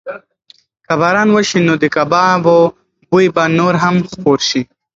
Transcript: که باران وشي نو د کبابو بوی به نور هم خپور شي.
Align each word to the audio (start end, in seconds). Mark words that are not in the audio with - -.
که 0.85 0.93
باران 1.01 1.29
وشي 1.35 1.59
نو 1.67 1.73
د 1.83 1.85
کبابو 1.95 2.57
بوی 3.09 3.27
به 3.35 3.43
نور 3.57 3.73
هم 3.83 3.95
خپور 4.11 4.39
شي. 4.49 4.61